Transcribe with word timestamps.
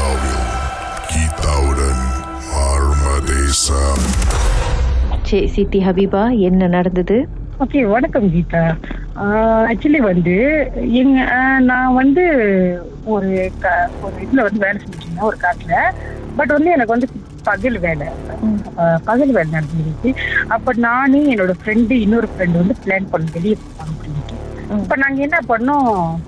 அமெரிக்காவில் 0.00 0.48
கீதாவுடன் 1.10 1.98
சரி 5.22 5.46
சித்தி 5.46 5.78
ஹபீபா 5.78 6.38
என்ன 6.38 6.66
நடந்தது? 6.66 7.28
ஓகே 7.60 7.90
வணக்கம் 7.90 8.34
கீதா. 8.34 8.76
ஆக்சுவலி 9.16 9.96
வந்து 9.96 10.66
எங்க 10.92 11.22
நான் 11.60 11.94
வந்து 11.94 12.22
ஒரு 13.04 13.50
க- 13.60 13.90
ஒரு 14.02 14.14
இதுல 14.22 14.42
வந்து 14.42 14.58
வேலை 14.58 14.76
செஞ்சுட்டு 14.76 15.00
இருந்தேன் 15.00 15.18
ஒரு 15.18 15.36
காட்டுல. 15.40 15.72
பட் 16.36 16.48
வந்து 16.48 16.70
எனக்கு 16.70 16.90
வந்து 16.90 17.08
பகல் 17.42 17.78
வேலை. 17.78 18.06
பகல் 19.04 19.32
வேலை 19.32 19.50
நடந்துருச்சு. 19.50 20.14
அப்ப 20.48 20.72
நானு 20.76 21.18
என்னோட 21.18 21.52
ஃப்ரெண்டு 21.64 21.90
இன்னொரு 21.90 22.28
ஃப்ரெண்டு 22.36 22.52
வந்து 22.52 22.74
பிளான் 22.84 23.08
பண்ண 23.10 23.30
வெளியே 23.32 23.56
போகலாம் 23.76 23.94
அப்படின்ட்டு. 23.94 24.82
இப்ப 24.82 24.96
நாங்க 24.96 25.22
என்ன 25.22 25.38
பண்ணோம் 25.48 26.18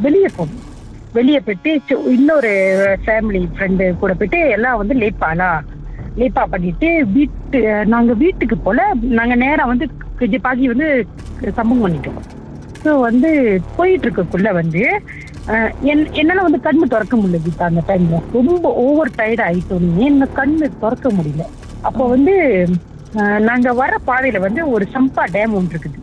வெளியே 0.00 0.26
போனோம். 0.38 0.72
வெளியே 1.14 1.40
போயிட்டு 1.40 1.70
இன்னொரு 2.12 2.52
ஃபேமிலி 3.04 3.40
ஃப்ரெண்டு 3.54 3.84
கூட 3.94 4.12
போயிட்டு 4.14 4.38
எல்லாம் 4.48 4.78
வந்து 4.78 4.94
லேப்பானா 4.94 5.48
லேப்பா 6.16 6.42
பண்ணிட்டு 6.44 6.88
வீட்டு 7.12 7.60
நாங்க 7.84 8.12
வீட்டுக்கு 8.14 8.56
போல 8.58 8.80
நாங்க 9.12 9.34
நேரா 9.34 9.64
வந்து 9.64 9.86
கொஞ்சம் 10.18 10.40
பாக்கி 10.40 10.66
வந்து 10.68 10.88
சம்பவம் 11.54 11.84
பண்ணிட்டோம். 11.84 12.20
ஸோ 12.84 13.00
வந்து 13.00 13.30
போயிட்டு 13.76 14.06
இருக்கக்குள்ள 14.06 14.52
வந்து 14.52 14.82
என்- 15.92 16.10
என்னால 16.12 16.42
வந்து 16.42 16.60
கண்ணு 16.60 16.86
திறக்க 16.86 17.16
முடியல 17.16 17.40
கீதா 17.42 17.64
அந்த 17.64 17.82
டைம்ல 17.88 18.18
ரொம்ப 18.32 18.68
ஓவர் 18.84 19.16
டயர்ட் 19.18 19.44
ஆயிட்டோன்னு 19.46 20.04
என்ன 20.06 20.28
கண்ணு 20.38 20.66
திறக்க 20.82 21.08
முடியல. 21.10 21.44
அப்போ 21.82 22.04
வந்து 22.06 22.34
நாங்க 23.40 23.72
வர 23.72 23.94
பாதையில 24.06 24.38
வந்து 24.38 24.70
ஒரு 24.70 24.84
சம்பா 24.94 25.24
டேம் 25.32 25.52
ஒன்று 25.52 25.74
இருக்குது. 25.74 25.98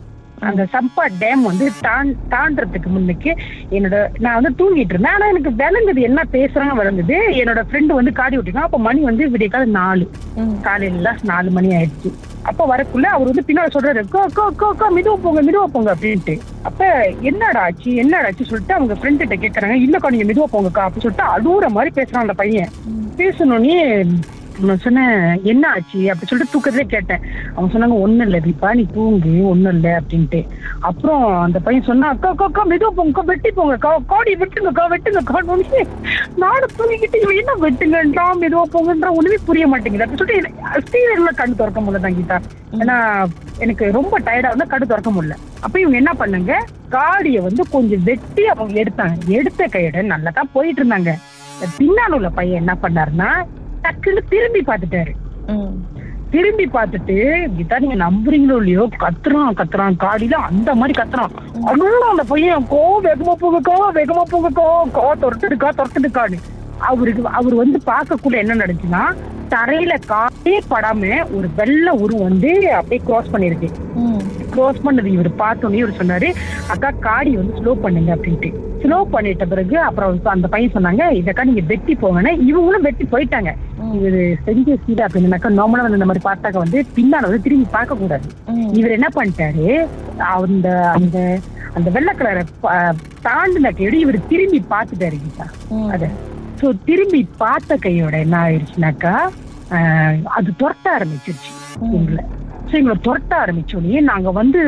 அந்த 0.49 0.61
சம்பா 0.73 1.03
டேம் 1.21 1.43
வந்து 1.49 1.65
தான் 1.85 2.09
தாண்டறதுக்கு 2.33 2.89
முன்னுக்கு 2.95 3.31
என்னோட 3.77 3.97
நான் 4.25 4.37
வந்து 4.39 4.51
தூங்கிட்டு 4.59 4.93
இருந்தேன். 4.93 5.15
ஆனா 5.17 5.27
எனக்கு 5.33 5.51
விளங்குது 5.61 6.01
என்ன 6.09 6.21
பேசுறாங்க 6.35 6.75
விளங்குது. 6.81 7.17
என்னோட 7.41 7.61
ஃப்ரெண்டு 7.69 7.97
வந்து 7.99 8.13
காடி 8.19 8.35
விட்டுருக்கான் 8.37 8.69
அப்ப 8.69 8.79
மணி 8.87 9.01
வந்து 9.09 9.29
விடிய 9.33 9.49
கால 9.55 9.69
நாலு 9.79 10.05
காலையில 10.67 11.13
நாலு 11.31 11.51
மணி 11.57 11.69
ஆயிடுச்சு. 11.79 12.11
அப்ப 12.49 12.65
வரக்குள்ள 12.71 13.07
அவர் 13.15 13.29
வந்து 13.31 13.47
பின்னாடி 13.47 13.73
சொல்றாரு 13.75 14.03
கோ 14.13 14.21
கோ 14.37 14.45
கோ 14.61 14.67
கோ 14.79 14.85
மிதுவா 14.97 15.17
போங்க 15.25 15.41
மிதுவா 15.47 15.65
போங்க 15.73 15.89
அப்படின்ட்டு. 15.95 16.35
அப்ப 16.69 16.87
என்னடா 17.29 17.61
ஆச்சு? 17.67 17.89
என்னடா 18.03 18.27
ஆச்சு? 18.29 18.49
சொல்லிட்டு 18.51 18.77
அவங்க 18.77 18.93
ஃப்ரெண்ட் 18.99 19.23
கிட்ட 19.23 19.35
கேக்குறாங்க 19.43 19.77
இல்லக்கா 19.85 20.13
நீங்க 20.15 20.27
மிதுவா 20.31 20.47
போங்கக்கா 20.53 20.85
அப்படின்னு 20.85 21.05
சொல்லிட்டு 21.07 21.31
அழுவுற 21.33 21.69
மாதிரி 21.77 21.91
பேசுறான் 21.99 22.25
அந்த 22.25 22.35
பையன். 22.41 22.71
பேசணுன்னே 23.19 23.77
நான் 24.67 24.81
சொன்னேன் 24.83 25.13
என்ன 25.51 25.63
ஆச்சு? 25.75 25.99
அப்படி 26.11 26.27
சொல்லிட்டு 26.29 26.53
தூக்கத்திலே 26.53 26.85
கேட்டேன். 26.93 27.21
அவங்க 27.53 27.69
சொன்னாங்க 27.73 27.95
ஒண்ணும் 28.05 28.25
இல்லை 28.27 28.39
தீபா 28.45 28.69
நீ 28.79 28.83
தூங்கு 28.95 29.33
ஒண்ணும் 29.51 29.73
இல்லை 29.75 29.91
அப்படின்ட்டு. 29.91 30.39
அப்புறம் 30.89 31.23
அந்த 31.43 31.59
பையன் 31.59 31.87
சொன்னா 31.89 32.07
அக்கா 32.13 32.29
அக்கா 32.33 32.45
அக்கா 32.49 32.63
மெதுவா 32.71 32.91
போங்க 32.99 33.21
வெட்டி 33.29 33.51
போங்கக்கா 33.57 33.91
காடி 34.11 34.33
வெட்டுங்கக்கா 34.41 34.85
வெட்டுங்கக்கா 34.93 35.41
உடனே 35.55 35.83
நானும் 36.43 36.75
தூங்கிக்கிட்டு 36.77 37.21
இவன் 37.23 37.39
என்ன 37.41 37.55
வெட்டுங்கன்றா 37.65 38.25
மெதுவா 38.43 38.65
போங்கன்றா 38.75 39.11
ஒண்ணுமே 39.19 39.39
புரிய 39.49 39.67
மாட்டேங்குது. 39.71 40.05
அப்படி 40.05 40.21
சொல்லிட்டு 40.21 40.83
ஸ்டீரியர்ல 40.87 41.33
கண் 41.41 41.57
திறக்க 41.61 41.79
முடியல 41.85 42.03
தான் 42.05 42.17
கீதா. 42.19 42.39
ஏன்னா 42.81 42.97
எனக்கு 43.65 43.85
ரொம்ப 43.99 44.19
டயர்டா 44.27 44.51
இருந்தா 44.51 44.69
கண்ணு 44.73 44.91
திறக்க 44.93 45.11
முடியல. 45.15 45.37
அப்ப 45.65 45.75
இவங்க 45.79 45.97
என்ன 46.01 46.13
பண்ணாங்க 46.21 46.53
காடியை 46.97 47.41
வந்து 47.47 47.63
கொஞ்சம் 47.75 48.05
வெட்டி 48.09 48.45
அவங்க 48.53 48.77
எடுத்தாங்க. 48.83 49.17
எடுத்த 49.39 49.67
கையோட 49.75 50.01
நல்லா 50.13 50.31
தான் 50.39 50.53
போயிட்டு 50.53 50.81
இருந்தாங்க. 50.83 51.11
பின்னால 51.79 52.15
உள்ள 52.19 52.29
பையன் 52.37 52.61
என்ன 52.61 52.73
பண்ணாருன்னா 52.83 53.31
டக்குன்னு 53.85 54.21
திரும்பி 54.33 54.61
பார்த்துட்டாரு. 54.69 55.13
திரும்பி 56.33 56.65
பார்த்துட்டு 56.75 57.15
கீதா 57.55 57.77
நீங்க 57.83 57.97
நம்புறீங்களோ 58.03 58.57
இல்லையோ? 58.61 58.83
கத்துறான் 59.03 59.57
கத்துறான். 59.59 59.97
காடியில 60.03 60.35
அந்த 60.49 60.69
மாதிரி 60.79 60.93
கத்துறான். 60.99 61.33
அவ்வளோ 61.69 62.05
அந்த 62.11 62.23
பையன் 62.31 62.67
கோ 62.73 62.83
வேகமா 63.07 63.33
போங்கக்கோ 63.41 63.75
வேகமா 63.97 64.23
போங்கக்கோ 64.31 64.67
கோ 64.97 65.05
துரத்துடுக்கா 65.23 65.71
துரத்துடுக்கான்னு 65.79 66.39
அவருக்கு 66.89 67.23
அவர் 67.39 67.55
வந்து 67.63 67.79
பார்க்கக்குள்ள 67.91 68.37
என்ன 68.43 68.55
நடந்துச்சுன்னா 68.61 69.03
தரையில 69.53 69.93
காலே 70.11 70.57
படாம 70.71 71.09
ஒரு 71.37 71.47
வெள்ளை 71.57 71.93
உருவம் 72.03 72.27
வந்து 72.29 72.51
அப்படியே 72.77 73.01
கிராஸ் 73.07 73.33
பண்ணிருக்கு. 73.33 73.69
க்ளோஸ் 74.53 74.83
பண்ணது 74.85 75.09
இவர் 75.15 75.29
பார்த்தோன்னே 75.41 75.81
இவர் 75.81 75.99
சொன்னாரு 75.99 76.27
அக்கா 76.73 76.89
காடி 77.05 77.31
வந்து 77.39 77.57
ஸ்லோ 77.59 77.71
பண்ணுங்க 77.83 78.11
அப்படின்ட்டு. 78.15 78.49
ஸ்லோ 78.83 78.97
பண்ணிட்ட 79.13 79.45
பிறகு 79.49 79.75
அப்புறம் 79.87 80.31
அந்த 80.33 80.47
பையன் 80.53 80.73
சொன்னாங்க 80.75 81.03
இதக்கா 81.19 81.43
நீங்க 81.49 81.63
வெட்டி 81.71 81.93
போங்கன்னா. 81.95 82.31
இவங்களும் 82.49 82.85
வெட்டி 82.87 83.05
போயிட்டாங்க. 83.11 83.51
இவரு 83.97 84.21
செஞ்ச 84.45 84.75
சீடா 84.83 85.03
அப்படின்னாக்கா 85.07 85.49
நார்மலா 85.57 85.85
வந்து 85.85 85.99
இந்த 85.99 86.09
மாதிரி 86.09 86.23
பார்த்தாக்க 86.27 86.63
வந்து 86.63 86.79
பின்னால 86.97 87.27
வந்து 87.27 87.45
திரும்பி 87.45 87.67
பார்க்க 87.71 88.01
கூடாது 88.01 88.27
இவர் 88.79 88.95
என்ன 88.97 89.09
பண்ணிட்டாரு 89.17 89.67
அந்த 90.37 90.67
அந்த 90.97 91.17
அந்த 91.75 91.89
வெள்ளை 91.95 92.13
கலரை 92.13 92.43
தாண்டின 93.27 93.71
கையோட 93.71 93.95
இவர் 94.03 94.27
திரும்பி 94.27 94.59
பார்த்துட்டாரு 94.73 95.17
கீதா. 95.23 95.47
அத. 95.93 96.03
சோ 96.61 96.69
திரும்பி 96.85 97.21
பார்த்த 97.37 97.77
கையோட 97.85 98.15
என்ன 98.25 98.35
ஆயிடுச்சுனாக்கா 98.45 99.13
அது 100.37 100.49
துரத்த 100.61 100.85
ஆரம்பிச்சிருச்சு 100.95 101.51
எங்களை 101.97 102.23
ஸோ 102.71 102.77
எங்களை 102.77 102.97
துரத்த 103.03 103.35
ஆரம்பிச்சோடனே 103.39 104.01
நாங்க 104.01 104.31
வந்து 104.31 104.59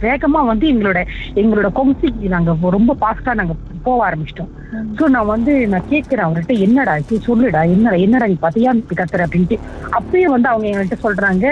வேகமா 0.00 0.46
வந்து 0.46 0.66
எங்களோட 0.68 1.00
எங்களோட 1.34 1.68
கொம்சிக்கு 1.72 2.28
நாங்க 2.28 2.56
ரொம்ப 2.70 2.96
பாஸ்டா 3.00 3.34
நாங்க 3.34 3.54
போக 3.82 4.10
ஆரம்பிச்சிட்டோம். 4.10 4.50
ஸோ 4.96 5.08
நான் 5.08 5.26
வந்து 5.26 5.68
நான் 5.68 5.88
கேட்கிறேன் 5.88 6.26
அவர்கிட்ட 6.26 6.58
என்னடா 6.58 6.96
இது? 6.96 7.18
சொல்லுடா 7.26 7.64
என்னடா 7.70 7.96
என்னடா 7.96 8.26
நீ 8.26 8.36
பாத்தியா 8.40 8.72
இப்படி 8.72 9.02
கத்துற? 9.02 9.26
அப்படின்ட்டு. 9.26 9.56
அப்பயே 9.90 10.24
வந்து 10.24 10.48
அவங்க 10.48 10.68
என்கிட்ட 10.68 11.02
சொல்றாங்க 11.02 11.46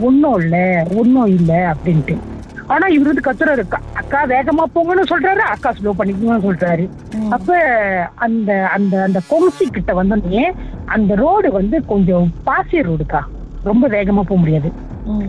ஒன்னும் 0.00 0.40
இல்ல 0.40 0.56
ஒன்னும் 0.94 1.26
இல்ல 1.26 1.74
அப்படின்ட்டு. 1.74 2.16
ஆனா 2.66 2.86
இவர் 2.86 3.06
வந்து 3.06 3.20
கத்துறாரு 3.20 3.62
"அக்கா- 3.94 4.28
வேகமா 4.28 4.64
போங்கன்னு 4.74 5.10
சொல்றாரு 5.10 5.38
அக்கா 5.46 5.72
ஸ்லோ 5.72 5.90
பண்ணிக்கோங்கன்னு 5.98 6.46
சொல்றாரு. 6.46 6.84
அப்ப 7.30 7.50
அந்த 8.14 8.68
அந்த 8.72 9.02
அந்த 9.02 9.20
கொம்சி 9.30 9.70
கிட்ட 9.70 9.92
வந்தோடனே 9.94 10.44
அந்த 10.86 11.14
ரோடு 11.14 11.52
வந்து 11.52 11.84
கொஞ்சம் 11.84 12.32
பாசி 12.44 12.80
ரோடுக்கா 12.80 13.20
ரொம்ப 13.62 13.88
வேகமா 13.88 14.22
போக 14.22 14.36
முடியாது. 14.36 14.68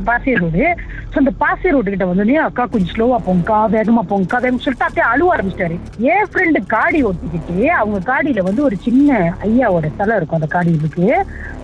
பாசி 0.07 0.33
ரோடு 0.41 0.63
ஸோ 1.11 1.15
அந்த 1.21 1.31
பாசி 1.41 1.67
ரோடு 1.73 1.91
கிட்ட 1.93 2.05
வந்தோடனே 2.09 2.37
அக்கா 2.45 2.63
கொஞ்சம் 2.73 2.93
ஸ்லோவா 2.93 3.17
போங்கக்கா 3.27 3.57
வேகமா 3.75 4.01
போங்கக்கா 4.09 4.39
வேகம் 4.45 4.63
சொல்லிட்டு 4.65 4.87
அப்படியே 4.87 5.05
அழுவ 5.11 5.33
ஆரம்பிச்சிட்டாரு. 5.35 5.75
என் 6.13 6.29
ஃப்ரெண்டு 6.31 6.59
காடி 6.73 6.99
ஓட்டிக்கிட்டு 7.09 7.57
அவங்க 7.79 7.99
காடியில 8.09 8.43
வந்து 8.47 8.63
ஒரு 8.67 8.77
சின்ன 8.85 9.11
ஐயாவோட 9.47 9.89
தலை 9.99 10.17
இருக்கும் 10.19 10.39
அந்த 10.39 10.49
காடியிலுக்கு 10.55 11.07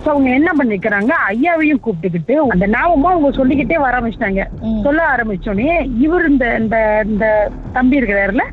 ஸோ 0.02 0.08
அவங்க 0.12 0.30
என்ன 0.38 0.50
பண்ணிக்கிறாங்க 0.58 1.12
ஐயாவையும் 1.32 1.82
கூப்பிட்டுக்கிட்டு 1.84 2.36
அந்த 2.54 2.66
நாமமா 2.76 3.12
அவங்க 3.14 3.30
சொல்லிக்கிட்டே 3.40 3.78
வர 3.84 3.92
ஆரம்பிச்சிட்டாங்க. 3.92 4.42
சொல்ல 4.86 5.00
ஆரம்பிச்சோடனே 5.14 5.70
இவர் 6.06 6.30
இந்த 6.32 6.46
இந்த 6.62 6.76
இந்த 7.12 7.26
தம்பி 7.72 8.00
இருக்கிறாருல 8.00 8.44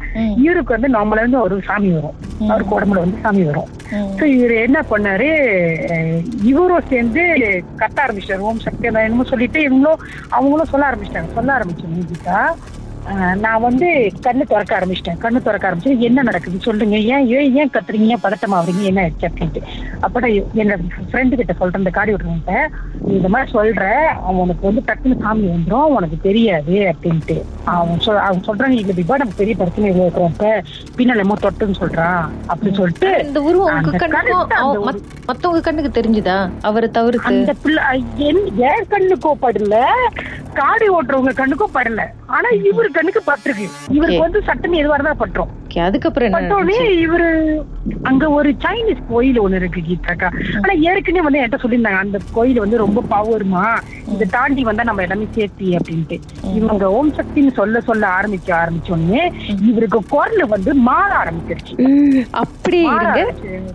இவருக்கு 0.46 0.78
வந்து 0.78 0.96
நார்மலா 0.98 1.24
இருந்து 1.24 1.46
ஒரு 1.48 1.58
சாமி 1.70 1.92
வரும். 1.98 2.18
அவருக்கு 2.50 2.75
உடம்புல 2.75 3.00
வந்து 3.00 3.18
சாமி 3.22 3.44
வரும். 3.44 3.69
ஸோ 4.19 4.24
இவர் 4.25 4.52
என்ன 4.52 4.81
பண்ணாரு? 4.90 5.29
இவரும் 6.44 6.88
சேர்ந்து 6.90 7.24
கத்த 7.78 7.97
ஆரம்பிச்சிட்டாரு. 8.06 8.40
ஓம் 8.40 8.59
சக்தி 8.59 8.88
என்னமோ 8.88 9.24
சொல்லிட்டு 9.24 9.59
இவங்களும் 9.62 10.03
அவங்களும் 10.29 10.66
சொல்ல 10.66 10.91
ஆரம்பிச்சிட்டாங்க. 10.91 11.34
சொல்ல 11.34 11.57
ஆரம்பிச்சோம் 11.57 12.07
கீதா 12.12 12.40
அஹ் 12.40 12.56
நான் 13.44 13.63
வந்து 13.66 13.88
கண்ணு 14.25 14.44
திறக்க 14.50 14.72
ஆரம்பிச்சிட்டேன். 14.78 15.19
கண்ணு 15.23 15.39
திறக்க 15.45 15.67
ஆரம்பிச்சு 15.69 16.06
என்ன 16.07 16.23
நடக்குது 16.28 16.57
சொல்லுங்க 16.66 16.97
ஏன் 17.13 17.25
ஏன் 17.38 17.56
ஏன் 17.62 17.72
கத்துறீங்க? 17.75 18.16
பதட்டமா 18.25 18.57
ஆகுறீங்க 18.57 18.84
என்ன 18.89 19.01
ஆயிடுச்சு 19.03 19.28
அப்படின்ட்டு. 19.29 19.62
அப்ப 20.06 20.19
நான் 20.23 20.35
என்னோட 20.62 20.78
ஃப்ரெண்டு 21.09 21.39
கிட்ட 21.39 21.53
சொல்றேன் 21.59 21.81
இந்த 21.84 21.94
காடி 21.97 22.12
விட்டுறவன்ட்ட 22.13 22.56
நீ 23.06 23.12
இந்த 23.19 23.29
மாதிரி 23.34 23.51
சொல்ற 23.56 23.85
அவனுக்கு 24.29 24.63
வந்து 24.69 24.84
டக்குன்னு 24.89 25.17
சாமி 25.23 25.47
வந்துடும் 25.53 25.95
உனக்கு 25.97 26.19
தெரியாது 26.28 26.75
அப்படின்ட்டு. 26.91 27.38
அவன் 27.75 28.03
சொல் 28.06 28.23
அவன் 28.28 28.45
சொல்றாங்க 28.50 28.78
இல்ல 28.84 28.95
பிபா 29.00 29.19
நமக்கு 29.23 29.41
பெரிய 29.41 29.56
பிரச்சனை 29.62 29.89
இருக்கிறப்ப 29.91 30.53
பின்னால 31.00 31.18
என்னமோ 31.18 31.39
தொட்டுன்னு 31.45 31.79
சொல்றான் 31.81 32.23
அப்படின்னு 32.51 32.79
சொல்லிட்டு 32.81 33.12
இந்த 33.28 33.41
உருவம் 33.50 33.89
மத்தவங்க 35.29 35.62
கண்ணுக்கு 35.66 35.91
தெரிஞ்சுதா? 35.97 36.38
அவரை 36.69 36.88
தவிர்த்து. 36.97 37.29
அந்த 37.31 37.51
பிள்ளை 37.63 37.83
என் 38.29 38.88
கண்ணுக்கோ 38.94 39.31
படல 39.44 39.75
காடி 40.59 40.88
ஓட்டுறவங்க 40.95 41.33
கண்ணுக்கோ 41.41 41.68
படல. 41.75 42.01
ஆனா 42.35 42.50
இவரு 42.69 42.89
கண்ணுக்கு 42.91 43.22
பட்டிருக்கு 43.25 43.66
இவருக்கு 43.90 44.22
வந்து 44.22 44.41
சட்டம் 44.41 44.74
எதுவாக 44.74 45.03
தான் 45.03 45.19
பட்டுரும் 45.19 45.52
அதுக்கப்புறம் 45.85 46.34
பட்டோடனே? 46.34 46.78
இவரு 47.06 47.28
அங்க 48.03 48.29
ஒரு 48.29 48.50
சைனீஸ் 48.63 49.01
கோயில் 49.10 49.39
ஒண்ணு 49.39 49.56
இருக்கு 49.56 49.81
கீதாக்கா. 49.81 50.30
ஆனா 50.56 50.74
ஏற்கனவே 50.74 51.24
வந்து 51.25 51.39
என்கிட்ட 51.39 51.60
சொல்லியிருந்தாங்க 51.63 52.01
அந்த 52.06 52.19
கோயில் 52.31 52.60
வந்து 52.60 52.77
ரொம்ப 52.77 53.04
பவர்மா. 53.10 53.63
இதை 54.13 54.27
தாண்டி 54.31 54.63
வந்தா 54.63 54.83
நம்ம 54.83 55.01
எல்லாமே 55.01 55.27
சேஃப்டி 55.36 55.69
அப்படின்ட்டு. 55.77 56.18
இவங்க 56.54 56.92
ஓம் 56.92 57.13
சக்தின்னு 57.13 57.54
சொல்ல 57.54 57.81
சொல்ல 57.81 58.07
ஆரம்பிக்க 58.07 58.56
ஆரம்பிச்சோடனே 58.56 59.24
இவருக்கு 59.69 60.01
குரல் 60.10 60.45
வந்து 60.45 60.74
மாற 60.89 61.10
ஆரம்பிச்சிருச்சு. 61.24 61.75
அப்படியே 62.31 62.89
இருங்க. 62.98 63.21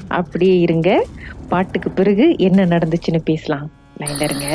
அப்படியே 0.09 0.59
இருங்க. 0.59 1.05
பாட்டுக்கு 1.49 1.91
பிறகு 1.91 2.35
என்ன 2.39 2.65
நடந்துச்சுன்னு 2.65 3.23
பேசலாம். 3.25 3.67
லைன்ல 4.01 4.23
இருங்க. 4.23 4.47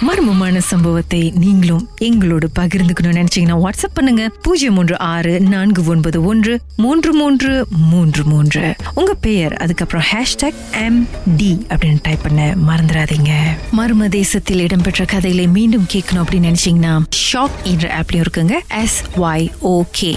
மர்மமான 0.00 0.58
சம்பவத்தை 0.58 1.32
நீங்களும் 1.36 1.88
எங்களோடு 1.96 2.50
பகிர்ந்துக்கணும்னு 2.58 3.24
நினைச்சீங்கன்னா 3.24 3.58
வாட்ஸ்அப் 3.64 3.94
பண்ணுங்க. 3.94 4.30
பூஜ்ஜியம் 4.42 4.74
மூன்று 4.74 4.98
ஆறு 4.98 5.40
நான்கு 5.40 5.84
ஒன்பது 5.84 6.24
ஒன்று 6.24 6.60
மூன்று 6.76 7.12
மூன்று 7.12 7.66
மூன்று 7.70 8.24
மூன்று. 8.24 8.74
உங்க 8.94 9.14
பெயர் 9.14 9.56
அதுக்கப்புறம் 9.56 10.06
ஹேஷ்டாக் 10.12 10.54
எம் 10.72 11.08
டி 11.36 11.66
அப்படின்னு 11.68 11.98
டைப் 12.02 12.18
பண்ண 12.22 12.54
மறந்துடாதீங்க. 12.68 13.30
மர்ம 13.76 14.08
தேசத்தில் 14.08 14.58
இடம்பெற்ற 14.58 15.04
கதைகளை 15.04 15.46
மீண்டும் 15.46 15.86
கேட்கணும் 15.92 16.24
அப்படின்னு 16.24 16.54
நினைச்சீங்கன்னா 16.54 17.02
ஷாக் 17.32 17.56
என்ற 17.62 18.00
ஆப்லயும் 18.00 18.24
இருக்குங்க. 18.26 18.52
S 18.82 19.02
Y 19.16 19.48
okay 19.64 20.16